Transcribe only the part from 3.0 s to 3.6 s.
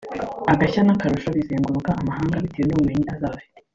azaba afite